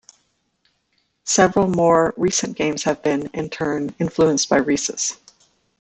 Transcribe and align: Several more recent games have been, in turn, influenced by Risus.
Several 1.25 1.67
more 1.67 2.15
recent 2.17 2.57
games 2.57 2.81
have 2.85 3.03
been, 3.03 3.27
in 3.35 3.51
turn, 3.51 3.93
influenced 3.99 4.49
by 4.49 4.59
Risus. 4.59 5.19